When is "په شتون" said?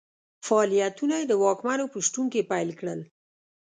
1.93-2.25